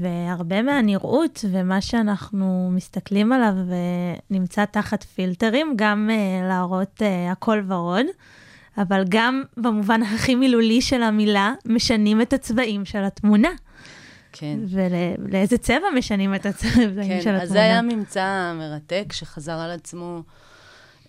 והרבה 0.00 0.62
מהנראות 0.62 1.44
ומה 1.50 1.80
שאנחנו 1.80 2.70
מסתכלים 2.72 3.32
עליו 3.32 3.54
נמצא 4.30 4.64
תחת 4.64 5.02
פילטרים, 5.02 5.74
גם 5.76 6.10
uh, 6.12 6.48
להראות 6.48 7.02
uh, 7.02 7.32
הכל 7.32 7.62
ורוד, 7.68 8.06
אבל 8.78 9.04
גם 9.08 9.42
במובן 9.56 10.02
הכי 10.02 10.34
מילולי 10.34 10.80
של 10.80 11.02
המילה, 11.02 11.54
משנים 11.66 12.20
את 12.20 12.32
הצבעים 12.32 12.84
של 12.84 13.04
התמונה. 13.04 13.48
כן. 14.32 14.58
ולאיזה 14.68 15.58
צבע 15.58 15.86
משנים 15.96 16.34
את 16.34 16.46
הצבעים 16.46 17.08
כן, 17.08 17.20
של 17.20 17.28
התמונה. 17.28 17.42
אז 17.42 17.48
זה 17.48 17.62
היה 17.62 17.82
ממצא 17.82 18.52
מרתק 18.58 19.12
שחזר 19.12 19.52
על 19.52 19.70
עצמו 19.70 20.22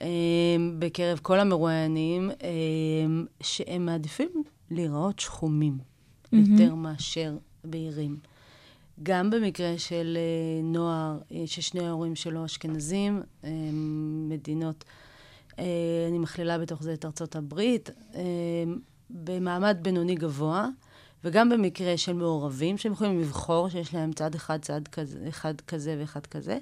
אה, 0.02 0.07
בקרב 0.80 1.20
כל 1.21 1.39
המרואיינים, 1.39 2.32
אה, 2.43 2.48
שהם 3.41 3.86
מעדיפים 3.86 4.43
להיראות 4.71 5.20
שחומים 5.20 5.77
mm-hmm. 5.77 6.38
יותר 6.38 6.75
מאשר 6.75 7.38
בהירים. 7.64 8.18
גם 9.04 9.30
במקרה 9.30 9.78
של 9.78 10.18
אה, 10.18 10.64
נוער, 10.64 11.18
אה, 11.32 11.43
ששני 11.46 11.88
ההורים 11.88 12.15
שלו 12.15 12.46
אשכנזים, 12.46 13.21
אה, 13.43 13.50
מדינות, 14.29 14.83
אני 16.10 16.20
מכלילה 16.20 16.57
בתוך 16.57 16.83
זה 16.83 16.93
את 16.93 17.06
ארצות 17.06 17.36
הברית, 17.36 17.89
במעמד 19.10 19.78
בינוני 19.82 20.15
גבוה. 20.15 20.68
וגם 21.23 21.50
במקרה 21.50 21.97
של 21.97 22.14
מעורבים, 22.14 22.78
שהם 22.78 22.92
יכולים 22.92 23.20
לבחור 23.21 23.70
שיש 23.70 23.93
להם 23.93 24.14
צד 24.14 24.36
אחד, 24.36 24.61
צד 24.61 24.87
כזה, 24.87 25.25
אחד 25.29 25.62
כזה 25.62 25.96
ואחד 26.00 26.25
כזה. 26.25 26.57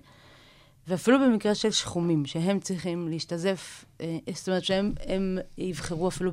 ואפילו 0.87 1.19
במקרה 1.19 1.55
של 1.55 1.71
שחומים, 1.71 2.25
שהם 2.25 2.59
צריכים 2.59 3.07
להשתזף, 3.07 3.85
זאת 4.33 4.47
אומרת 4.47 4.63
שהם 4.63 5.37
יבחרו 5.57 6.07
אפילו 6.07 6.31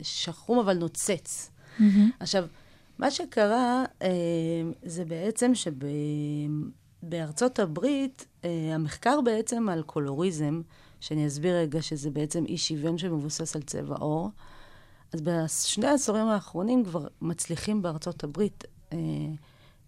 בשחום, 0.00 0.58
אבל 0.58 0.76
נוצץ. 0.76 1.50
Mm-hmm. 1.78 1.82
עכשיו, 2.20 2.46
מה 2.98 3.10
שקרה 3.10 3.84
אה, 4.02 4.08
זה 4.82 5.04
בעצם 5.04 5.52
שבארצות 7.02 7.58
הברית, 7.58 8.26
אה, 8.44 8.74
המחקר 8.74 9.20
בעצם 9.20 9.68
על 9.68 9.82
קולוריזם, 9.82 10.62
שאני 11.00 11.26
אסביר 11.26 11.56
רגע 11.56 11.82
שזה 11.82 12.10
בעצם 12.10 12.44
אי 12.46 12.58
שוויון 12.58 12.98
שמבוסס 12.98 13.56
על 13.56 13.62
צבע 13.62 13.96
עור, 13.96 14.30
אז 15.12 15.20
בשני 15.20 15.86
העשורים 15.86 16.26
האחרונים 16.26 16.84
כבר 16.84 17.06
מצליחים 17.20 17.82
בארצות 17.82 18.24
הברית 18.24 18.64
אה, 18.92 18.98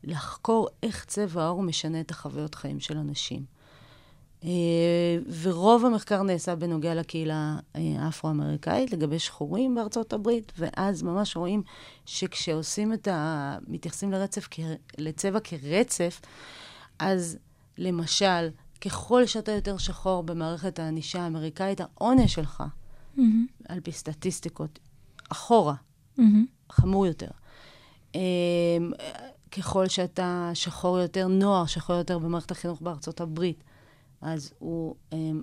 לחקור 0.04 0.68
איך 0.82 1.04
צבע 1.04 1.42
העור 1.42 1.62
משנה 1.62 2.00
את 2.00 2.10
החוויות 2.10 2.54
חיים 2.54 2.80
של 2.80 2.96
אנשים. 2.96 3.55
אה, 4.46 4.52
ורוב 5.42 5.84
המחקר 5.84 6.22
נעשה 6.22 6.54
בנוגע 6.54 6.94
לקהילה 6.94 7.56
אה, 7.76 7.80
האפרו-אמריקאית, 7.98 8.92
לגבי 8.92 9.18
שחורים 9.18 9.74
בארצות 9.74 10.12
הברית, 10.12 10.52
ואז 10.58 11.02
ממש 11.02 11.36
רואים 11.36 11.62
שכשעושים 12.06 12.92
את 12.92 13.08
ה... 13.08 13.58
מתייחסים 13.68 14.12
לרצף, 14.12 14.48
לצבע 14.98 15.40
כרצף, 15.40 16.20
אז 16.98 17.38
למשל, 17.78 18.48
ככל 18.80 19.26
שאתה 19.26 19.52
יותר 19.52 19.76
שחור 19.76 20.22
במערכת 20.22 20.78
הענישה 20.78 21.22
האמריקאית, 21.22 21.80
העונש 21.80 22.34
שלך, 22.34 22.62
mm-hmm. 23.16 23.20
על 23.68 23.80
פי 23.80 23.92
סטטיסטיקות, 23.92 24.78
אחורה, 25.28 25.74
mm-hmm. 26.18 26.22
חמור 26.72 27.06
יותר. 27.06 27.30
אמ, 28.14 28.20
ככל 29.52 29.88
שאתה 29.88 30.50
שחור 30.54 30.98
יותר, 30.98 31.26
נוער 31.28 31.66
שחור 31.66 31.96
יותר 31.96 32.18
במערכת 32.18 32.50
החינוך 32.50 32.82
בארצות 32.82 33.20
הברית, 33.20 33.64
אז 34.20 34.52
הוא, 34.58 34.94
אמ, 35.12 35.42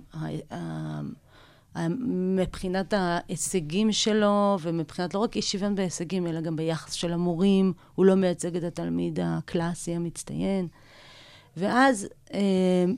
מבחינת 2.36 2.92
ההישגים 2.92 3.92
שלו, 3.92 4.58
ומבחינת 4.60 5.14
לא 5.14 5.18
רק 5.18 5.36
אי 5.36 5.42
שוויון 5.42 5.74
בהישגים, 5.74 6.26
אלא 6.26 6.40
גם 6.40 6.56
ביחס 6.56 6.92
של 6.92 7.12
המורים, 7.12 7.72
הוא 7.94 8.06
לא 8.06 8.14
מייצג 8.14 8.56
את 8.56 8.64
התלמיד 8.64 9.18
הקלאסי 9.22 9.94
המצטיין. 9.94 10.68
ואז 11.56 12.08
אמ, 12.32 12.38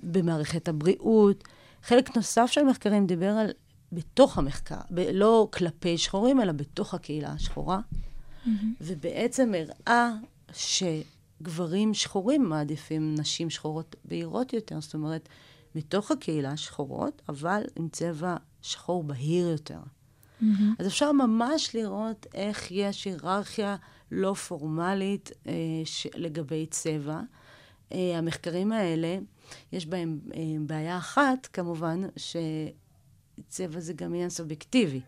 במערכת 0.03 0.69
הבריאות, 0.69 1.45
חלק 1.83 2.17
נוסף 2.17 2.47
של 2.51 2.61
המחקרים 2.61 3.07
דיבר 3.07 3.31
על 3.31 3.51
בתוך 3.93 4.39
המחקר, 4.39 4.81
ב- 4.91 5.11
לא 5.13 5.49
כלפי 5.53 5.99
שחורים, 5.99 6.41
אלא 6.41 6.53
בתוך 6.53 6.95
הקהילה 6.95 7.29
השחורה, 7.33 7.79
mm-hmm. 7.81 8.49
ובעצם 8.81 9.53
הראה 9.55 10.11
שגברים 10.53 11.95
שחורים 11.95 12.49
מעדיפים 12.49 13.15
נשים 13.19 13.51
שחורות 13.51 13.97
בהירות 14.05 14.53
יותר, 14.53 14.81
זאת 14.81 14.95
אומרת, 14.95 15.29
מתוך 15.77 16.11
הקהילה 16.11 16.57
שחורות, 16.57 17.23
אבל 17.29 17.63
עם 17.77 17.89
צבע 17.89 18.37
שחור 18.63 19.05
בהיר 19.05 19.49
יותר. 19.49 19.79
Mm-hmm. 19.79 20.45
אז 20.79 20.87
אפשר 20.87 21.13
ממש 21.13 21.77
לראות 21.77 22.27
איך 22.35 22.73
יש 22.73 23.05
היררכיה 23.05 23.77
לא 24.11 24.35
פורמלית 24.35 25.31
אה, 25.47 25.53
ש- 25.85 26.07
לגבי 26.15 26.67
צבע. 26.71 27.21
אה, 27.93 28.19
המחקרים 28.19 28.73
האלה, 28.73 29.19
יש 29.73 29.87
בהם 29.87 30.19
אה, 30.35 30.41
בעיה 30.61 30.99
אחת, 30.99 31.49
כמובן, 31.53 32.03
ש... 32.17 32.37
צבע 33.49 33.81
זה 33.81 33.93
גם 33.93 34.15
עניין 34.15 34.31
סובייקטיבי. 34.31 35.01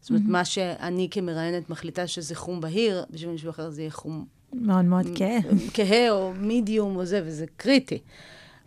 זאת 0.00 0.10
אומרת, 0.10 0.22
mm-hmm. 0.22 0.30
מה 0.30 0.44
שאני 0.44 1.08
כמראיינת 1.10 1.70
מחליטה 1.70 2.06
שזה 2.06 2.34
חום 2.34 2.60
בהיר, 2.60 3.04
בשביל 3.10 3.30
מישהו 3.30 3.50
אחר 3.50 3.70
זה 3.70 3.82
יהיה 3.82 3.90
חום... 3.90 4.24
מאוד 4.52 4.84
מאוד 4.84 5.06
כהה. 5.14 5.38
כהה 5.74 6.10
או 6.10 6.32
מידיום 6.34 6.96
או 6.96 7.04
זה, 7.04 7.22
וזה 7.24 7.46
קריטי. 7.56 7.98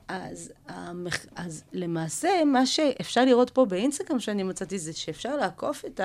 אז, 0.08 0.54
אז 1.36 1.64
למעשה, 1.74 2.30
מה 2.46 2.66
שאפשר 2.66 3.26
לראות 3.26 3.50
פה 3.50 3.66
באינסטגרם 3.66 4.20
שאני 4.20 4.44
מצאתי, 4.44 4.80
זה 4.80 4.94
שאפשר 4.94 5.36
לעקוף 5.36 5.86
את 5.86 6.02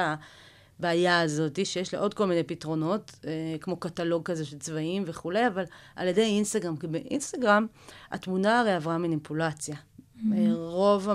הבעיה 0.78 1.20
הזאת, 1.20 1.66
שיש 1.66 1.94
לה 1.94 2.00
עוד 2.00 2.14
כל 2.14 2.26
מיני 2.26 2.42
פתרונות, 2.42 3.12
אה, 3.26 3.56
כמו 3.60 3.76
קטלוג 3.76 4.22
כזה 4.22 4.44
של 4.44 4.58
צבעים 4.58 5.04
וכולי, 5.06 5.46
אבל 5.46 5.64
על 5.96 6.08
ידי 6.08 6.22
אינסטגרם, 6.22 6.76
כי 6.76 6.86
באינסטגרם 6.86 7.66
התמונה 8.10 8.60
הרי 8.60 8.72
עברה 8.72 8.98
מניפולציה. 8.98 9.76
Mm-hmm. 9.76 10.26
רוב, 10.54 11.08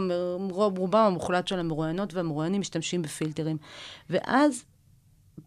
רוב, 0.51 0.77
רובם 0.77 0.99
המוחלט 0.99 1.47
של 1.47 1.59
המרואיינות 1.59 2.13
והמרואיינים 2.13 2.61
משתמשים 2.61 3.01
בפילטרים. 3.01 3.57
ואז 4.09 4.63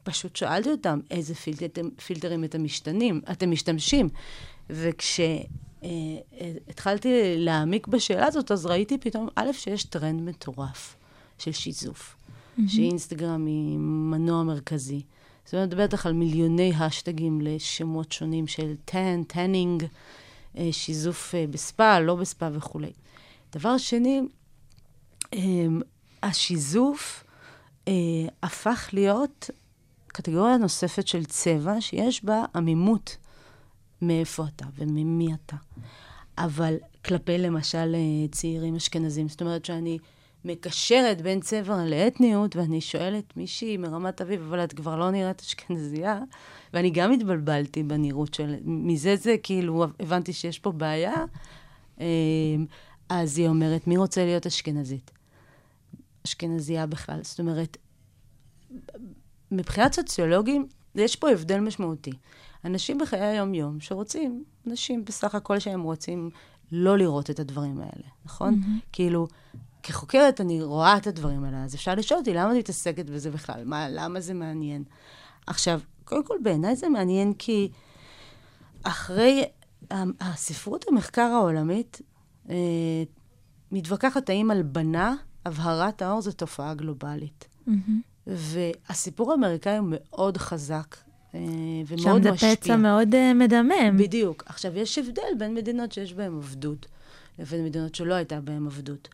פשוט 0.02 0.36
שאלתי 0.36 0.70
אותם, 0.70 1.00
איזה 1.10 1.34
פילטר, 1.34 1.82
פילטרים 2.06 2.44
אתם 2.44 2.64
משתנים, 2.64 3.20
אתם 3.32 3.50
משתמשים? 3.50 4.08
וכשהתחלתי 4.70 5.69
אה, 5.84 5.88
להעמיק 7.36 7.86
בשאלה 7.86 8.26
הזאת, 8.26 8.50
אז 8.50 8.66
ראיתי 8.66 8.98
פתאום, 8.98 9.28
א', 9.36 9.52
שיש 9.52 9.84
טרנד 9.84 10.22
מטורף 10.22 10.96
של 11.38 11.52
שיזוף, 11.52 12.16
mm-hmm. 12.16 12.62
שאינסטגרם 12.68 13.46
היא 13.46 13.78
מנוע 13.78 14.42
מרכזי. 14.42 15.02
זאת 15.44 15.54
אומרת, 15.54 15.74
בטח 15.74 16.06
על 16.06 16.12
מיליוני 16.12 16.72
ההאשטגים 16.78 17.40
לשמות 17.40 18.12
שונים 18.12 18.46
של 18.46 18.74
tan, 18.84 19.22
tanning, 19.22 19.84
אה, 20.58 20.68
שיזוף 20.72 21.34
אה, 21.34 21.44
בספא, 21.50 21.98
לא 21.98 22.14
בספא 22.14 22.50
וכולי. 22.52 22.92
דבר 23.52 23.78
שני, 23.78 24.20
אמ, 25.32 25.80
השיזוף 26.22 27.24
אה, 27.88 27.92
הפך 28.42 28.90
להיות 28.92 29.50
קטגוריה 30.06 30.56
נוספת 30.56 31.06
של 31.06 31.24
צבע 31.24 31.80
שיש 31.80 32.24
בה 32.24 32.44
עמימות 32.54 33.16
מאיפה 34.02 34.44
אתה 34.56 34.66
וממי 34.76 35.34
אתה. 35.34 35.56
אבל 36.38 36.76
כלפי 37.04 37.38
למשל 37.38 37.94
אה, 37.94 38.28
צעירים 38.30 38.76
אשכנזים, 38.76 39.28
זאת 39.28 39.40
אומרת 39.40 39.64
שאני 39.64 39.98
מקשרת 40.44 41.22
בין 41.22 41.40
צבע 41.40 41.84
לאתניות, 41.84 42.56
ואני 42.56 42.80
שואלת 42.80 43.36
מישהי 43.36 43.76
מרמת 43.76 44.20
אביב, 44.20 44.40
אבל 44.40 44.64
את 44.64 44.72
כבר 44.72 44.96
לא 44.96 45.10
נראית 45.10 45.40
אשכנזייה, 45.40 46.18
ואני 46.74 46.90
גם 46.90 47.12
התבלבלתי 47.12 47.82
בנראות 47.82 48.34
של... 48.34 48.56
מזה 48.64 49.16
זה 49.16 49.36
כאילו, 49.42 49.86
הבנתי 50.00 50.32
שיש 50.32 50.58
פה 50.58 50.72
בעיה. 50.72 51.24
אמ, 52.00 52.04
אז 53.08 53.38
היא 53.38 53.48
אומרת, 53.48 53.86
מי 53.86 53.96
רוצה 53.96 54.24
להיות 54.24 54.46
אשכנזית? 54.46 55.10
אשכנזייה 56.26 56.86
בכלל. 56.86 57.18
זאת 57.22 57.40
אומרת, 57.40 57.76
מבחינת 59.50 59.92
סוציולוגים, 59.92 60.68
יש 60.94 61.16
פה 61.16 61.30
הבדל 61.30 61.60
משמעותי. 61.60 62.12
אנשים 62.64 62.98
בחיי 62.98 63.20
היום-יום 63.20 63.80
שרוצים, 63.80 64.44
אנשים 64.66 65.04
בסך 65.04 65.34
הכל 65.34 65.58
שהם 65.58 65.82
רוצים 65.82 66.30
לא 66.72 66.98
לראות 66.98 67.30
את 67.30 67.40
הדברים 67.40 67.78
האלה, 67.78 68.08
נכון? 68.24 68.54
Mm-hmm. 68.54 68.86
כאילו, 68.92 69.26
כחוקרת 69.82 70.40
אני 70.40 70.62
רואה 70.62 70.96
את 70.96 71.06
הדברים 71.06 71.44
האלה, 71.44 71.64
אז 71.64 71.74
אפשר 71.74 71.94
לשאול 71.94 72.20
אותי, 72.20 72.34
למה 72.34 72.52
את 72.52 72.56
מתעסקת 72.56 73.10
בזה 73.10 73.30
בכלל? 73.30 73.64
מה, 73.64 73.88
למה 73.88 74.20
זה 74.20 74.34
מעניין? 74.34 74.84
עכשיו, 75.46 75.80
קודם 76.04 76.24
כל, 76.24 76.36
בעיניי 76.42 76.76
זה 76.76 76.88
מעניין 76.88 77.32
כי 77.32 77.68
אחרי 78.82 79.44
הספרות 80.20 80.84
המחקר 80.88 81.22
העולמית 81.22 82.00
אה, 82.50 83.02
מתווכחת 83.72 84.30
האם 84.30 84.50
הלבנה, 84.50 85.14
הבהרת 85.46 86.02
האור, 86.02 86.20
זו 86.20 86.32
תופעה 86.32 86.74
גלובלית. 86.74 87.48
Mm-hmm. 87.68 88.09
והסיפור 88.26 89.32
האמריקאי 89.32 89.76
הוא 89.76 89.88
מאוד 89.90 90.36
חזק. 90.36 90.96
אה, 91.34 91.40
ומאוד 91.86 92.30
משפיע. 92.30 92.38
שם 92.38 92.48
זה 92.48 92.56
פצע 92.56 92.76
מאוד 92.76 93.14
uh, 93.14 93.34
מדמם. 93.34 93.96
בדיוק. 93.96 94.42
עכשיו, 94.46 94.78
יש 94.78 94.98
הבדל 94.98 95.22
בין 95.38 95.54
מדינות 95.54 95.92
שיש 95.92 96.14
בהן 96.14 96.36
עבדות, 96.36 96.86
לבין 97.38 97.64
מדינות 97.64 97.94
שלא 97.94 98.14
הייתה 98.14 98.40
בהן 98.40 98.66
עבדות. 98.66 99.08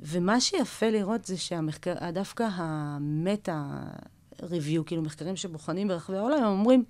ומה 0.00 0.40
שיפה 0.40 0.90
לראות 0.90 1.24
זה 1.24 1.36
שהמחקר, 1.36 1.94
דווקא 2.12 2.48
המטה 2.52 3.64
ריוויו, 4.42 4.84
כאילו 4.84 5.02
מחקרים 5.02 5.36
שבוחנים 5.36 5.88
ברחבי 5.88 6.16
העולם, 6.16 6.42
הם 6.42 6.58
אומרים, 6.58 6.84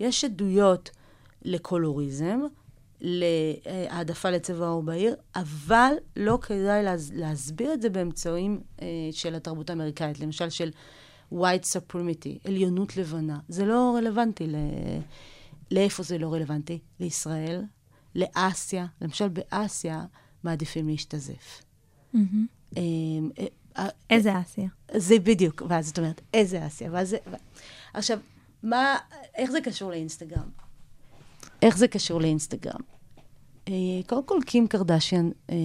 יש 0.00 0.24
עדויות 0.24 0.90
לקולוריזם, 1.42 2.40
להעדפה 3.04 4.30
לצבע 4.30 4.66
עור 4.66 4.82
בהיר, 4.82 5.16
אבל 5.34 5.92
לא 6.16 6.38
כדאי 6.42 6.82
להס, 6.82 7.10
להסביר 7.14 7.72
את 7.72 7.82
זה 7.82 7.90
באמצעים 7.90 8.60
אה, 8.82 8.86
של 9.12 9.34
התרבות 9.34 9.70
האמריקאית, 9.70 10.20
למשל 10.20 10.50
של 10.50 10.70
white 11.32 11.64
supremacy, 11.64 12.48
עליונות 12.48 12.96
לבנה. 12.96 13.38
זה 13.48 13.64
לא 13.64 13.94
רלוונטי 13.98 14.46
ל... 14.46 14.54
לאיפה 15.70 16.02
זה 16.02 16.18
לא 16.18 16.32
רלוונטי? 16.32 16.78
לישראל, 17.00 17.62
לאסיה. 18.14 18.86
למשל, 19.00 19.28
באסיה 19.28 20.04
מעדיפים 20.44 20.88
להשתזף. 20.88 21.62
Mm-hmm. 22.14 22.78
איזה 24.10 24.40
אסיה? 24.40 24.68
זה 24.96 25.18
בדיוק, 25.18 25.62
ואז 25.68 25.86
זאת 25.86 25.98
אומרת, 25.98 26.20
איזה 26.34 26.66
אסיה? 26.66 26.88
ואז 26.92 27.08
זה... 27.08 27.16
עכשיו, 27.94 28.18
מה, 28.62 28.96
איך 29.34 29.50
זה 29.50 29.60
קשור 29.60 29.90
לאינסטגרם? 29.90 30.48
איך 31.62 31.76
זה 31.76 31.88
קשור 31.88 32.20
לאינסטגרם? 32.20 32.80
אה, 33.68 33.74
קודם 34.06 34.26
כל, 34.26 34.38
קים 34.46 34.68
קרדשיאן 34.68 35.30
אה, 35.50 35.56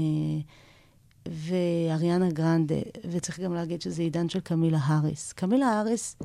ואריאנה 1.28 2.30
גרנדה, 2.30 2.76
וצריך 3.12 3.40
גם 3.40 3.54
להגיד 3.54 3.82
שזה 3.82 4.02
עידן 4.02 4.30
של 4.30 4.40
קמילה 4.40 4.78
האריס. 4.82 5.34
קמילה 5.34 5.68
האריס, 5.68 6.16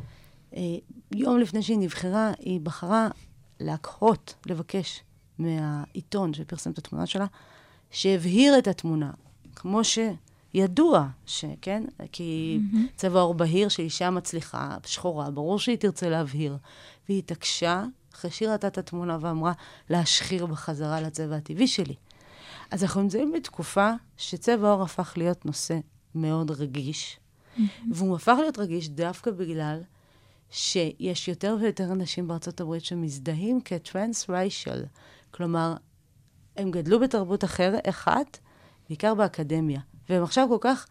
אה, 0.57 0.61
יום 1.13 1.39
לפני 1.39 1.63
שהיא 1.63 1.79
נבחרה, 1.79 2.33
היא 2.39 2.61
בחרה 2.61 3.09
להקהות, 3.61 4.35
לבקש 4.47 5.03
מהעיתון 5.39 6.35
שפרסם 6.35 6.71
את 6.71 6.79
התמונה 6.79 7.07
שלה, 7.07 7.27
שהבהיר 7.91 8.59
את 8.59 8.69
התמונה, 8.69 9.11
כמו 9.57 9.81
שידוע, 9.85 11.09
שכן? 11.27 11.85
כי 12.13 12.59
mm-hmm. 12.61 12.97
צבע 12.97 13.21
עור 13.21 13.35
בהיר 13.35 13.69
של 13.69 13.83
אישה 13.83 14.11
מצליחה, 14.11 14.77
שחורה, 14.87 15.31
ברור 15.31 15.59
שהיא 15.59 15.77
תרצה 15.77 16.09
להבהיר. 16.09 16.57
והיא 17.09 17.19
התעקשה, 17.19 17.85
אחרי 18.15 18.31
שהיא 18.31 18.49
ראתה 18.49 18.67
את 18.67 18.79
התמונה 18.79 19.19
ואמרה, 19.21 19.53
להשחיר 19.91 20.47
בחזרה 20.47 21.01
לצבע 21.01 21.37
הטבעי 21.37 21.67
שלי. 21.67 21.95
אז 22.71 22.83
אנחנו 22.83 23.03
נמצאים 23.03 23.33
בתקופה 23.33 23.91
שצבע 24.17 24.71
עור 24.71 24.83
הפך 24.83 25.15
להיות 25.17 25.47
נושא 25.47 25.79
מאוד 26.15 26.51
רגיש, 26.51 27.19
mm-hmm. 27.19 27.61
והוא 27.93 28.17
הפך 28.17 28.37
להיות 28.41 28.59
רגיש 28.59 28.89
דווקא 28.89 29.31
בגלל 29.31 29.83
שיש 30.51 31.29
יותר 31.29 31.57
ויותר 31.61 31.93
אנשים 31.93 32.29
בארצות 32.29 32.61
הברית 32.61 32.85
שמזדהים 32.85 33.61
כטרנס-ריישל. 33.65 34.85
כלומר, 35.31 35.75
הם 36.57 36.71
גדלו 36.71 37.01
בתרבות 37.01 37.45
אחרת, 37.45 37.89
אחת, 37.89 38.39
בעיקר 38.89 39.15
באקדמיה, 39.15 39.81
והם 40.09 40.23
עכשיו 40.23 40.49
כל 40.49 40.59
כך 40.61 40.87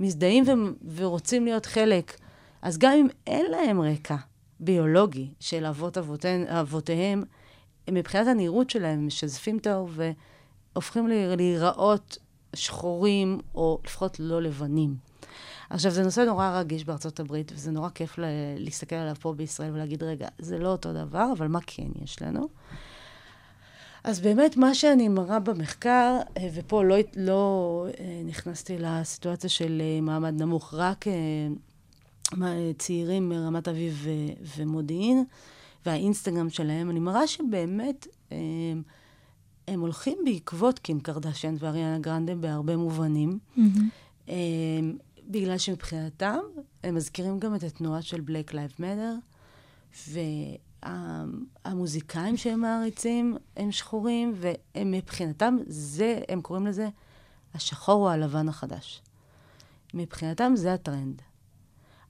מזדהים 0.00 0.44
ו- 0.48 0.92
ורוצים 0.94 1.44
להיות 1.44 1.66
חלק. 1.66 2.20
אז 2.62 2.78
גם 2.78 2.92
אם 2.92 3.06
אין 3.26 3.46
להם 3.50 3.80
רקע 3.80 4.16
ביולוגי 4.60 5.28
של 5.40 5.66
אבות 5.66 5.98
אבותיהם, 5.98 6.46
אבותיהם 6.46 7.22
מבחינת 7.90 8.26
הנראות 8.26 8.70
שלהם, 8.70 9.06
משזפים 9.06 9.56
את 9.58 9.66
האור 9.66 9.90
והופכים 10.74 11.08
להיראות 11.08 12.18
שחורים, 12.54 13.40
או 13.54 13.80
לפחות 13.84 14.20
לא 14.20 14.42
לבנים. 14.42 14.96
עכשיו, 15.70 15.90
זה 15.90 16.02
נושא 16.02 16.20
נורא 16.20 16.58
רגיש 16.58 16.84
בארצות 16.84 17.20
הברית, 17.20 17.52
וזה 17.54 17.70
נורא 17.70 17.88
כיף 17.88 18.18
ל- 18.18 18.24
להסתכל 18.56 18.96
עליו 18.96 19.14
פה 19.20 19.32
בישראל 19.32 19.70
ולהגיד, 19.74 20.02
רגע, 20.02 20.28
זה 20.38 20.58
לא 20.58 20.68
אותו 20.68 20.92
דבר, 20.92 21.26
אבל 21.38 21.48
מה 21.48 21.58
כן 21.66 21.88
יש 22.02 22.22
לנו? 22.22 22.48
אז 24.04 24.20
באמת, 24.20 24.56
מה 24.56 24.74
שאני 24.74 25.08
מראה 25.08 25.40
במחקר, 25.40 26.18
אה, 26.36 26.48
ופה 26.54 26.84
לא, 26.84 26.96
לא 27.16 27.86
אה, 28.00 28.22
נכנסתי 28.24 28.78
לסיטואציה 28.78 29.50
של 29.50 29.82
אה, 29.84 30.00
מעמד 30.00 30.42
נמוך, 30.42 30.74
רק 30.74 31.04
צעירים 32.78 33.28
מרמת 33.28 33.68
אביב 33.68 34.06
ומודיעין, 34.56 35.24
והאינסטגרם 35.86 36.50
שלהם, 36.50 36.90
אני 36.90 37.00
מראה 37.00 37.26
שבאמת 37.26 38.06
הם, 38.30 38.82
הם 39.68 39.80
הולכים 39.80 40.18
בעקבות 40.24 40.78
קים 40.78 41.00
קרדשן 41.00 41.54
ואריאנה 41.58 41.98
גרנדה 41.98 42.34
בהרבה 42.34 42.76
מובנים. 42.76 43.38
Mm-hmm. 43.56 44.30
בגלל 45.30 45.58
שמבחינתם, 45.58 46.38
הם 46.84 46.94
מזכירים 46.94 47.38
גם 47.38 47.54
את 47.54 47.62
התנועה 47.62 48.02
של 48.02 48.20
Black 48.20 48.52
Lives 48.52 48.80
Matter, 48.80 49.18
והמוזיקאים 51.64 52.36
שהם 52.36 52.60
מעריצים 52.60 53.36
הם 53.56 53.72
שחורים, 53.72 54.34
והם 54.36 54.90
מבחינתם, 54.90 55.56
זה, 55.66 56.20
הם 56.28 56.40
קוראים 56.40 56.66
לזה 56.66 56.88
השחור 57.54 58.02
או 58.06 58.10
הלבן 58.10 58.48
החדש. 58.48 59.02
מבחינתם 59.94 60.52
זה 60.56 60.74
הטרנד. 60.74 61.22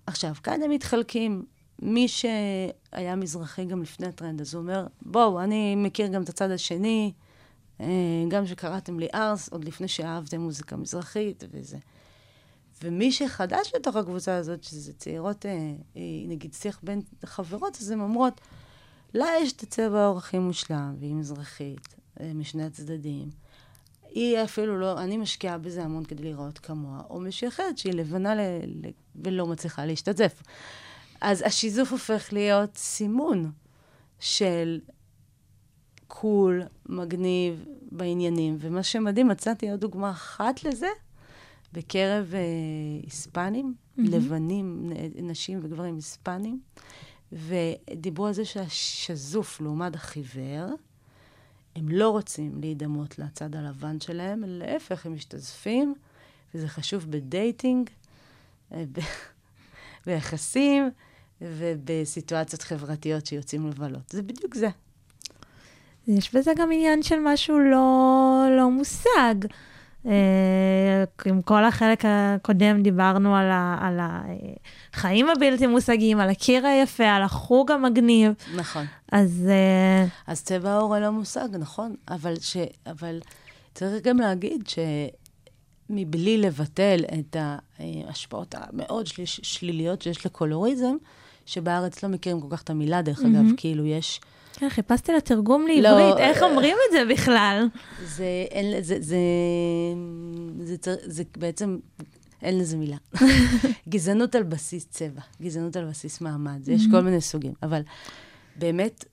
עכשיו, 0.09 0.35
כאן 0.43 0.63
הם 0.63 0.71
מתחלקים. 0.71 1.45
מי 1.83 2.09
שהיה 2.09 3.17
מזרחי 3.17 3.65
גם 3.65 3.83
לפני 3.83 4.07
הטרנד, 4.07 4.41
אז 4.41 4.55
הוא 4.55 4.63
אומר, 4.63 4.87
בואו, 5.03 5.41
אני 5.41 5.77
מכיר 5.77 6.07
גם 6.07 6.23
את 6.23 6.29
הצד 6.29 6.51
השני, 6.51 7.13
אה, 7.81 7.87
גם 8.29 8.47
שקראתם 8.47 8.99
לי 8.99 9.07
ארס, 9.15 9.49
עוד 9.49 9.65
לפני 9.65 9.89
שאהבתם 9.89 10.41
מוזיקה 10.41 10.77
מזרחית 10.77 11.45
וזה. 11.51 11.79
ומי 12.83 13.13
שחדש 13.13 13.73
בתוך 13.75 13.97
הקבוצה 13.97 14.37
הזאת, 14.37 14.65
שזה 14.65 14.93
צעירות, 14.93 15.47
אה, 15.47 15.53
אה, 15.97 16.03
נגיד 16.29 16.55
שיח 16.55 16.81
בין 16.83 17.03
חברות, 17.25 17.77
אז 17.81 17.91
הן 17.91 18.01
אומרות, 18.01 18.41
לה 19.15 19.27
יש 19.43 19.53
את 19.53 19.63
הצבע 19.63 20.01
העור 20.01 20.19
הכי 20.19 20.39
מושלם, 20.39 20.95
והיא 20.99 21.15
מזרחית, 21.15 21.95
משני 22.35 22.65
הצדדים. 22.65 23.31
היא 24.11 24.45
אפילו 24.45 24.81
לא, 24.81 25.01
אני 25.01 25.17
משקיעה 25.17 25.59
בזה 25.59 25.85
המון 25.85 26.05
כדי 26.05 26.23
לראות 26.23 26.59
כמוה, 26.59 27.03
או 27.11 27.21
מישהי 27.21 27.49
אחרת 27.49 27.79
שהיא 27.79 27.93
לבנה 27.93 28.35
ל, 28.35 28.41
ולא 29.25 29.47
מצליחה 29.47 29.87
להשתתף. 29.87 30.43
אז 31.21 31.43
השיזוף 31.47 31.93
הופך 31.93 32.33
להיות 32.33 32.77
סימון 32.77 33.51
של 34.21 34.81
cool, 36.09 36.63
מגניב 36.87 37.65
בעניינים, 37.93 38.57
ומה 38.61 38.83
שמדהים, 38.83 39.29
מצאתי 39.29 39.71
עוד 39.71 39.81
דוגמה 39.81 40.11
אחת 40.11 40.65
לזה, 40.65 40.89
בקרב 41.73 42.35
אה, 42.35 42.41
היספנים, 43.03 43.75
mm-hmm. 43.75 44.03
לבנים, 44.11 44.91
נשים 45.23 45.61
וגברים 45.63 45.95
היספנים, 45.95 46.61
ודיברו 47.33 48.27
על 48.27 48.33
זה 48.33 48.45
שהשזוף 48.45 49.61
לעומת 49.61 49.95
החיוור, 49.95 50.67
הם 51.77 51.89
לא 51.89 52.11
רוצים 52.11 52.61
להידמות 52.61 53.19
לצד 53.19 53.57
הלבן 53.57 54.01
שלהם, 54.01 54.43
להפך, 54.47 55.07
הם 55.07 55.15
משתזפים, 55.15 55.95
וזה 56.55 56.69
חשוב 56.69 57.11
ב 57.11 57.21
dating, 57.21 57.91
ביחסים 60.07 60.91
ובסיטואציות 61.41 62.63
חברתיות 62.63 63.27
שיוצאים 63.27 63.69
לבלות. 63.69 64.11
זה 64.11 64.23
בדיוק 64.23 64.55
זה. 64.55 64.69
יש 66.09 66.35
בזה 66.35 66.53
גם 66.57 66.73
עניין 66.73 67.03
של 67.03 67.19
משהו 67.19 67.59
לא, 67.59 68.45
לא 68.57 68.71
מושג. 68.71 69.35
אה, 70.07 71.05
עם 71.25 71.43
כל 71.43 71.65
החלק 71.65 72.05
הקודם 72.05 72.83
דיברנו 72.83 73.37
על, 73.37 73.51
ה, 73.51 73.79
על 73.81 73.99
החיים 74.93 75.29
הבלתי 75.29 75.67
מושגים, 75.67 76.21
על 76.21 76.31
הקיר 76.31 76.67
היפה, 76.67 77.05
על 77.05 77.23
החוג 77.23 77.71
המגניב. 77.71 78.33
נכון. 78.57 78.87
אז... 79.13 79.49
אה, 79.49 80.07
אז 80.27 80.43
צבע 80.43 80.71
העור 80.71 80.99
לא 80.99 81.11
מושג, 81.11 81.49
נכון. 81.59 81.95
אבל, 82.09 82.35
ש, 82.41 82.57
אבל 82.87 83.21
צריך 83.75 84.05
גם 84.05 84.19
להגיד 84.19 84.69
שמבלי 85.89 86.39
לבטל 86.39 87.01
את 87.19 87.37
ההשפעות 87.79 88.55
המאוד 88.59 89.07
של, 89.07 89.23
שליליות 89.25 90.03
שיש 90.03 90.27
לקולוריזם, 90.27 90.97
שבארץ 91.47 92.03
לא 92.03 92.09
מכירים 92.09 92.41
כל 92.41 92.47
כך 92.51 92.63
את 92.63 92.71
המילה, 92.71 93.03
דרך 93.03 93.21
אגב, 93.21 93.45
כאילו 93.57 93.87
יש... 93.87 94.21
כן, 94.53 94.69
חיפשתי 94.69 95.13
לה 95.13 95.21
תרגום 95.21 95.67
לעברית, 95.67 96.15
לא, 96.15 96.19
איך 96.19 96.43
אומרים 96.43 96.77
את 96.89 96.93
זה 96.93 97.15
בכלל? 97.15 97.69
זה, 98.05 98.25
אין, 98.51 98.83
זה, 98.83 98.97
זה, 99.01 99.17
זה, 100.65 100.77
זה, 100.83 100.95
זה 101.03 101.23
בעצם, 101.37 101.79
אין 102.43 102.59
לזה 102.59 102.77
מילה. 102.77 102.97
גזענות 103.89 104.35
על 104.35 104.43
בסיס 104.43 104.87
צבע, 104.91 105.21
גזענות 105.43 105.77
על 105.77 105.85
בסיס 105.85 106.21
מעמד, 106.21 106.69
יש 106.69 106.83
כל 106.91 107.01
מיני 107.01 107.21
סוגים. 107.21 107.53
אבל 107.63 107.81
באמת, 108.57 109.05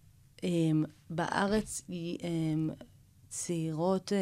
אמ, 0.44 0.84
בארץ 1.10 1.82
אמ, 1.90 2.70
צעירות, 3.38 4.14
אה, 4.14 4.18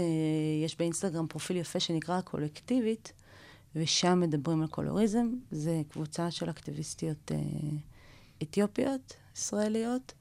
יש 0.66 0.78
באינסטגרם 0.78 1.28
פרופיל 1.28 1.58
יפה 1.58 1.80
שנקרא 1.80 2.22
קולקטיבית, 2.22 3.14
ושם 3.76 4.20
מדברים 4.20 4.62
על 4.62 4.68
קולוריזם. 4.68 5.28
זה 5.52 5.82
קבוצה 5.90 6.32
של 6.32 6.50
אקטיביסטיות 6.50 7.32
אה, 7.32 7.38
אתיופיות, 8.44 9.14
ישראליות. 9.36 10.14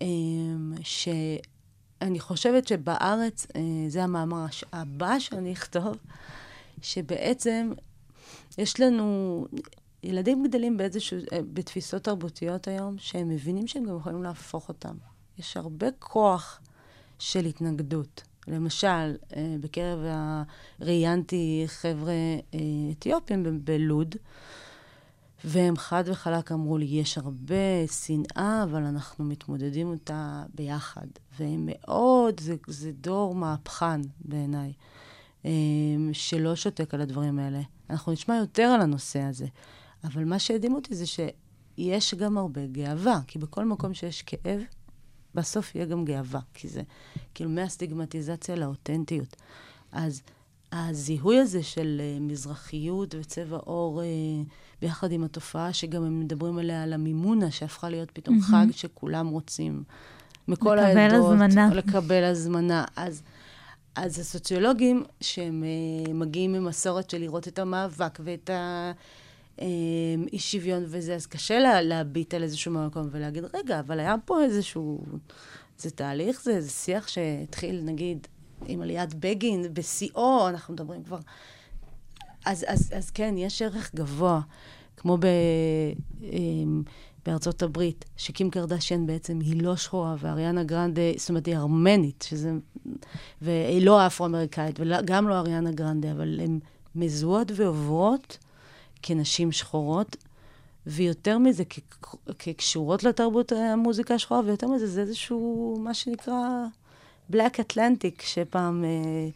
אמ, 0.00 0.74
שאני 0.82 2.20
חושבת 2.20 2.68
שבארץ, 2.68 3.46
אה, 3.56 3.60
זה 3.88 4.04
המאמר 4.04 4.46
הבא 4.72 5.18
שאני 5.18 5.52
אכתוב, 5.52 5.96
שבעצם 6.82 7.72
יש 8.58 8.80
לנו, 8.80 9.46
ילדים 10.02 10.44
גדלים 10.48 10.76
באיזשהו, 10.76 11.18
אה, 11.32 11.38
בתפיסות 11.52 12.04
תרבותיות 12.04 12.68
היום, 12.68 12.98
שהם 12.98 13.28
מבינים 13.28 13.66
שהם 13.66 13.84
גם 13.84 13.96
יכולים 13.96 14.22
להפוך 14.22 14.68
אותם. 14.68 14.96
יש 15.38 15.56
הרבה 15.56 15.86
כוח 15.98 16.60
של 17.18 17.44
התנגדות. 17.44 18.22
למשל, 18.48 19.16
אה, 19.36 19.56
בקרב, 19.60 19.98
ראיינתי 20.80 21.64
חבר'ה 21.66 22.14
אתיופים 22.92 23.64
בלוד, 23.64 24.14
והם 25.44 25.76
חד 25.76 26.04
וחלק 26.06 26.52
אמרו 26.52 26.78
לי, 26.78 26.84
יש 26.84 27.18
הרבה 27.18 27.86
שנאה, 28.04 28.62
אבל 28.62 28.82
אנחנו 28.82 29.24
מתמודדים 29.24 29.90
אותה 29.90 30.42
ביחד. 30.54 31.06
והם 31.38 31.68
מאוד, 31.72 32.40
זה, 32.40 32.54
זה 32.66 32.92
דור 32.92 33.34
מהפכן 33.34 34.00
בעיניי, 34.20 34.72
אמ, 35.44 36.10
שלא 36.12 36.56
שותק 36.56 36.94
על 36.94 37.00
הדברים 37.00 37.38
האלה. 37.38 37.60
אנחנו 37.90 38.12
נשמע 38.12 38.36
יותר 38.36 38.62
על 38.62 38.80
הנושא 38.80 39.20
הזה, 39.20 39.46
אבל 40.04 40.24
מה 40.24 40.38
שהדהים 40.38 40.74
אותי 40.74 40.94
זה 40.94 41.04
שיש 41.06 42.14
גם 42.14 42.38
הרבה 42.38 42.66
גאווה, 42.66 43.20
כי 43.26 43.38
בכל 43.38 43.64
מקום 43.64 43.94
שיש 43.94 44.22
כאב, 44.22 44.60
בסוף 45.34 45.74
יהיה 45.74 45.86
גם 45.86 46.04
גאווה, 46.04 46.40
כי 46.54 46.68
זה 46.68 46.82
כאילו 47.34 47.50
מהסטיגמטיזציה 47.50 48.56
לאותנטיות. 48.56 49.36
אז 49.92 50.22
הזיהוי 50.72 51.38
הזה 51.38 51.62
של 51.62 52.00
uh, 52.00 52.22
מזרחיות 52.22 53.14
וצבע 53.18 53.56
עור 53.56 54.02
uh, 54.02 54.04
ביחד 54.82 55.12
עם 55.12 55.24
התופעה, 55.24 55.72
שגם 55.72 56.04
הם 56.04 56.20
מדברים 56.20 56.58
עליה, 56.58 56.82
על 56.82 56.92
המימונה, 56.92 57.50
שהפכה 57.50 57.88
להיות 57.88 58.10
פתאום 58.10 58.38
mm-hmm. 58.38 58.50
חג 58.50 58.66
שכולם 58.70 59.28
רוצים. 59.28 59.82
מכל 60.48 60.74
לקבל 60.74 60.98
העדות. 60.98 61.32
לקבל 61.32 61.44
הזמנה. 61.44 61.74
לקבל 61.74 62.24
הזמנה. 62.24 62.84
אז, 62.96 63.22
אז 63.96 64.18
הסוציולוגים, 64.18 65.04
שהם 65.20 65.64
uh, 66.06 66.12
מגיעים 66.12 66.52
ממסורת 66.52 67.10
של 67.10 67.18
לראות 67.18 67.48
את 67.48 67.58
המאבק 67.58 68.18
ואת 68.24 68.50
ה... 68.50 68.92
אי 70.32 70.38
שוויון 70.38 70.82
וזה, 70.86 71.14
אז 71.14 71.26
קשה 71.26 71.58
לה, 71.58 71.82
להביט 71.82 72.34
על 72.34 72.42
איזשהו 72.42 72.72
מקום 72.72 73.08
ולהגיד, 73.10 73.44
רגע, 73.54 73.80
אבל 73.80 74.00
היה 74.00 74.14
פה 74.24 74.42
איזשהו... 74.42 75.00
זה 75.78 75.90
תהליך, 75.90 76.42
זה, 76.42 76.60
זה 76.60 76.70
שיח 76.70 77.08
שהתחיל, 77.08 77.80
נגיד, 77.84 78.26
עם 78.66 78.82
עליית 78.82 79.14
בגין, 79.14 79.64
בשיאו, 79.72 80.48
אנחנו 80.48 80.74
מדברים 80.74 81.02
כבר... 81.02 81.18
אז, 82.44 82.64
אז, 82.68 82.92
אז 82.96 83.10
כן, 83.10 83.34
יש 83.38 83.62
ערך 83.62 83.94
גבוה, 83.94 84.40
כמו 84.96 85.16
ב, 85.16 85.26
אמ, 86.22 86.82
בארצות 87.26 87.62
הברית, 87.62 88.04
שקים 88.16 88.50
קרדשן 88.50 89.06
בעצם 89.06 89.40
היא 89.40 89.62
לא 89.62 89.76
שחורה, 89.76 90.16
ואריאנה 90.18 90.64
גרנדה, 90.64 91.02
זאת 91.16 91.28
אומרת, 91.28 91.46
היא 91.46 91.56
ארמנית, 91.56 92.24
שזה, 92.28 92.52
והיא 93.42 93.86
לא 93.86 94.06
אפרו-אמריקאית, 94.06 94.80
וגם 94.80 95.28
לא 95.28 95.34
אריאנה 95.34 95.70
גרנדה, 95.70 96.12
אבל 96.12 96.40
הן 96.40 96.58
מזוהות 96.94 97.52
ועוברות 97.54 98.38
כנשים 99.06 99.52
שחורות, 99.52 100.16
ויותר 100.86 101.38
מזה, 101.38 101.64
כקשורות 102.38 103.04
לתרבות 103.04 103.52
המוזיקה 103.52 104.14
השחורה, 104.14 104.40
ויותר 104.40 104.68
מזה, 104.68 104.86
זה 104.86 105.00
איזשהו, 105.00 105.76
מה 105.80 105.94
שנקרא... 105.94 106.64
Black 107.32 107.58
Atlantic, 107.58 108.22
שפעם 108.22 108.84
אה, 108.84 109.28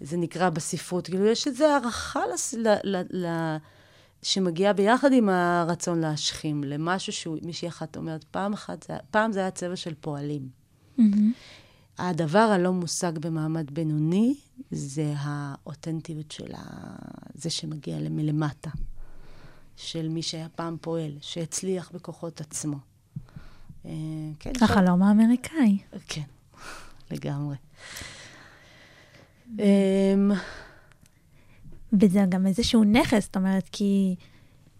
זה 0.00 0.16
נקרא 0.16 0.50
בספרות. 0.50 1.06
כאילו, 1.06 1.26
יש 1.26 1.46
איזו 1.46 1.64
הערכה 1.64 2.20
לס, 2.34 2.54
ל, 2.54 2.68
ל, 2.84 3.02
ל, 3.10 3.56
שמגיעה 4.22 4.72
ביחד 4.72 5.12
עם 5.12 5.28
הרצון 5.28 6.00
להשכים, 6.00 6.64
למשהו 6.64 7.12
שהוא, 7.12 7.38
מישהי 7.42 7.68
אחת 7.68 7.96
אומרת, 7.96 8.24
פעם 8.24 8.52
אחת, 8.52 8.82
זה, 8.82 8.94
פעם 9.10 9.32
זה 9.32 9.40
היה 9.40 9.50
צבע 9.50 9.76
של 9.76 9.94
פועלים. 10.00 10.48
Mm-hmm. 10.98 11.02
הדבר 12.00 12.38
הלא 12.38 12.72
מושג 12.72 13.18
במעמד 13.18 13.70
בינוני, 13.70 14.34
זה 14.70 15.14
האותנטיות 15.16 16.30
של 16.30 16.54
ה... 16.54 16.62
זה 17.34 17.50
שמגיע 17.50 17.98
מלמטה, 18.10 18.70
של 19.76 20.08
מי 20.08 20.22
שהיה 20.22 20.48
פעם 20.48 20.76
פועל, 20.80 21.12
שהצליח 21.20 21.90
בכוחות 21.94 22.40
עצמו. 22.40 22.76
אה, 23.86 23.90
כן, 24.38 24.52
החלום 24.60 25.02
האמריקאי. 25.02 25.78
כן. 26.08 26.22
לגמרי. 27.10 27.56
אמ, 29.58 30.30
וזה 31.92 32.24
גם 32.28 32.46
איזשהו 32.46 32.84
נכס, 32.84 33.24
זאת 33.24 33.36
אומרת, 33.36 33.68
כי 33.72 34.14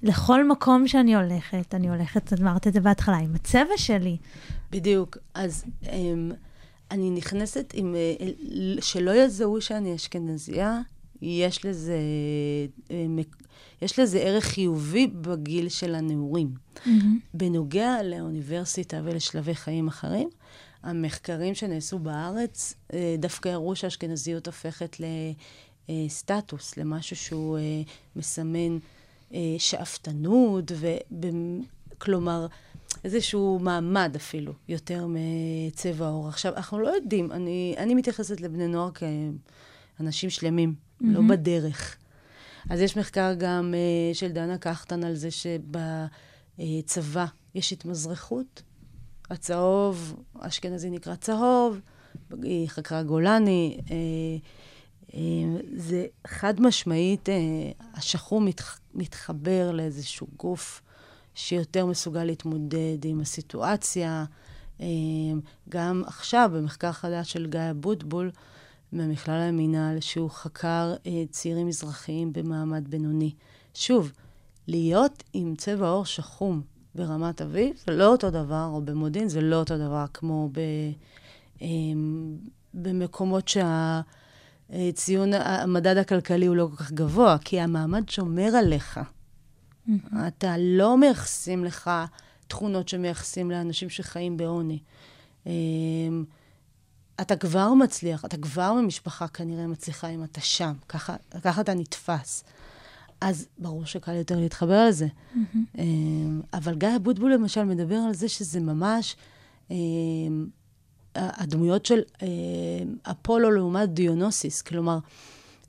לכל 0.02 0.48
מקום 0.48 0.88
שאני 0.88 1.16
הולכת, 1.16 1.74
אני 1.74 1.88
הולכת, 1.88 2.32
אמרת 2.40 2.66
את 2.66 2.72
זה 2.72 2.80
בהתחלה, 2.80 3.16
עם 3.16 3.34
הצבע 3.34 3.76
שלי. 3.76 4.16
בדיוק. 4.70 5.18
אז 5.34 5.64
um, 5.82 5.88
אני 6.90 7.10
נכנסת 7.10 7.72
עם... 7.74 7.94
Uh, 7.94 8.82
שלא 8.82 9.10
יזהו 9.10 9.60
שאני 9.60 9.94
אשכנזייה, 9.94 10.80
יש 11.22 11.64
לזה, 11.64 11.98
uh, 12.88 12.92
יש 13.82 13.98
לזה 13.98 14.18
ערך 14.18 14.44
חיובי 14.44 15.06
בגיל 15.06 15.68
של 15.68 15.94
הנעורים. 15.94 16.50
Mm-hmm. 16.76 16.88
בנוגע 17.34 18.02
לאוניברסיטה 18.02 19.00
ולשלבי 19.04 19.54
חיים 19.54 19.88
אחרים, 19.88 20.28
המחקרים 20.82 21.54
שנעשו 21.54 21.98
בארץ 21.98 22.74
אה, 22.92 23.14
דווקא 23.18 23.48
הראו 23.48 23.76
שהאשכנזיות 23.76 24.46
הופכת 24.46 24.96
לסטטוס, 25.88 26.76
למשהו 26.76 27.16
שהוא 27.16 27.58
אה, 27.58 27.82
מסמן 28.16 28.78
אה, 29.34 29.38
שאפתנות, 29.58 30.72
כלומר, 31.98 32.46
איזשהו 33.04 33.58
מעמד 33.62 34.12
אפילו, 34.16 34.52
יותר 34.68 35.06
מצבע 35.08 36.06
העור. 36.06 36.28
עכשיו, 36.28 36.56
אנחנו 36.56 36.78
לא 36.78 36.88
יודעים, 36.88 37.32
אני, 37.32 37.74
אני 37.78 37.94
מתייחסת 37.94 38.40
לבני 38.40 38.66
נוער 38.66 38.90
כאנשים 39.98 40.30
שלמים, 40.30 40.74
mm-hmm. 40.74 41.04
לא 41.06 41.20
בדרך. 41.28 41.96
אז 42.70 42.80
יש 42.80 42.96
מחקר 42.96 43.34
גם 43.38 43.74
uh, 43.74 44.16
של 44.16 44.28
דנה 44.28 44.58
קחטן 44.58 45.04
על 45.04 45.14
זה 45.14 45.28
שבצבא 46.58 47.26
יש 47.54 47.72
התמזרחות 47.72 48.62
הצהוב, 49.30 50.16
אשכנזי 50.40 50.90
נקרא 50.90 51.14
צהוב, 51.14 51.80
היא 52.42 52.68
חקרה 52.68 53.02
גולני. 53.02 53.80
אה, 53.90 53.96
אה, 55.14 55.20
זה 55.76 56.06
חד 56.26 56.60
משמעית, 56.60 57.28
אה, 57.28 57.34
השחום 57.94 58.44
מתח, 58.44 58.80
מתחבר 58.94 59.72
לאיזשהו 59.72 60.26
גוף 60.36 60.82
שיותר 61.40 61.86
מסוגל 61.86 62.24
להתמודד 62.24 63.04
עם 63.04 63.20
הסיטואציה. 63.20 64.24
גם 65.68 66.02
עכשיו, 66.06 66.50
במחקר 66.54 66.92
חדש 66.92 67.32
של 67.32 67.46
גיא 67.46 67.60
אבוטבול, 67.70 68.30
מהמכלל 68.92 69.40
המינהל, 69.40 70.00
שהוא 70.00 70.30
חקר 70.30 70.94
צעירים 71.30 71.66
מזרחיים 71.66 72.32
במעמד 72.32 72.88
בינוני. 72.88 73.32
שוב, 73.74 74.12
להיות 74.68 75.22
עם 75.32 75.54
צבע 75.56 75.88
עור 75.88 76.04
שחום 76.04 76.62
ברמת 76.94 77.42
אביב, 77.42 77.76
זה 77.86 77.92
לא 77.92 78.06
אותו 78.06 78.30
דבר, 78.30 78.68
או 78.72 78.82
במודיעין, 78.82 79.28
זה 79.28 79.40
לא 79.40 79.56
אותו 79.56 79.78
דבר 79.78 80.04
כמו 80.14 80.48
ב, 80.52 80.60
אמ, 81.60 82.36
במקומות 82.74 83.48
שהציון, 83.48 85.32
המדד 85.34 85.96
הכלכלי 85.96 86.46
הוא 86.46 86.56
לא 86.56 86.68
כל 86.70 86.76
כך 86.76 86.92
גבוה, 86.92 87.36
כי 87.44 87.60
המעמד 87.60 88.08
שומר 88.08 88.56
עליך. 88.56 89.00
Mm-hmm. 89.90 90.16
אתה 90.28 90.54
לא 90.58 90.98
מייחסים 90.98 91.64
לך 91.64 91.90
תכונות 92.48 92.88
שמייחסים 92.88 93.50
לאנשים 93.50 93.90
שחיים 93.90 94.36
בעוני. 94.36 94.78
אמ, 95.46 96.24
אתה 97.20 97.36
כבר 97.36 97.74
מצליח, 97.74 98.24
אתה 98.24 98.36
כבר 98.36 98.72
ממשפחה 98.72 99.28
כנראה 99.28 99.66
מצליחה 99.66 100.08
אם 100.08 100.24
אתה 100.24 100.40
שם, 100.40 100.72
ככה, 100.88 101.16
ככה 101.42 101.60
אתה 101.60 101.74
נתפס. 101.74 102.44
אז 103.20 103.48
ברור 103.58 103.84
שקל 103.84 104.14
יותר 104.14 104.40
להתחבר 104.40 104.86
לזה. 104.86 105.06
Mm-hmm. 105.06 105.78
אבל 106.54 106.74
גיא 106.74 106.96
אבוטבול 106.96 107.34
למשל 107.34 107.64
מדבר 107.64 107.96
על 107.96 108.14
זה 108.14 108.28
שזה 108.28 108.60
ממש 108.60 109.16
אמ, 109.70 110.46
הדמויות 111.14 111.86
של 111.86 112.00
אפולו 113.02 113.50
לעומת 113.50 113.88
דיונוסיס, 113.88 114.62
כלומר, 114.62 114.98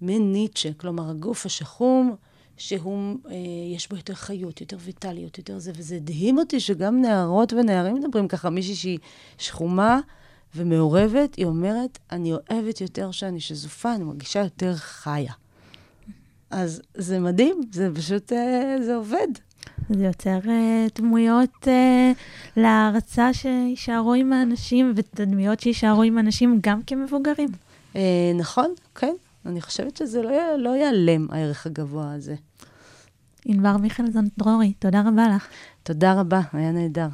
מין 0.01 0.31
ניטשה, 0.31 0.73
כלומר, 0.73 1.09
הגוף 1.09 1.45
השחום, 1.45 2.15
שהוא, 2.61 3.17
אה, 3.29 3.35
יש 3.75 3.89
בו 3.89 3.95
יותר 3.95 4.13
חיות, 4.13 4.61
יותר 4.61 4.77
ויטליות, 4.79 5.37
יותר 5.37 5.59
זה, 5.59 5.71
וזה 5.75 5.95
הדהים 5.95 6.37
אותי 6.37 6.59
שגם 6.59 7.01
נערות 7.01 7.53
ונערים 7.53 7.95
מדברים 7.95 8.27
ככה, 8.27 8.49
מישהי 8.49 8.75
שהיא 8.75 8.99
שחומה 9.37 9.99
ומעורבת, 10.55 11.35
היא 11.35 11.45
אומרת, 11.45 11.99
אני 12.11 12.33
אוהבת 12.33 12.81
יותר 12.81 13.11
שאני 13.11 13.39
שזופה, 13.39 13.95
אני 13.95 14.03
מרגישה 14.03 14.39
יותר 14.39 14.75
חיה. 14.75 15.33
אז 16.51 16.81
זה 16.93 17.19
מדהים, 17.19 17.61
זה 17.71 17.89
פשוט, 17.95 18.33
אה, 18.33 18.75
זה 18.81 18.95
עובד. 18.95 19.27
זה 19.89 20.05
יוצר 20.05 20.39
uh, 20.43 20.49
דמויות 21.01 21.49
uh, 21.63 21.67
להערצה 22.57 23.33
שיישארו 23.33 24.13
עם 24.13 24.33
האנשים, 24.33 24.93
ודמויות 24.95 25.59
שיישארו 25.59 26.03
עם 26.03 26.17
האנשים 26.17 26.59
גם 26.61 26.81
כמבוגרים. 26.87 27.49
Uh, 27.93 27.97
נכון, 28.35 28.73
כן. 28.95 29.13
אני 29.45 29.61
חושבת 29.61 29.97
שזה 29.97 30.21
לא, 30.21 30.57
לא 30.57 30.69
ייעלם, 30.69 31.27
הערך 31.31 31.65
הגבוה 31.65 32.13
הזה. 32.13 32.35
ענבר 33.45 33.77
מיכלזון 33.77 34.27
דרורי, 34.37 34.73
תודה 34.79 35.01
רבה 35.01 35.27
לך. 35.35 35.47
תודה 35.83 36.19
רבה, 36.19 36.41
היה 36.53 36.71
נהדר. 36.71 37.07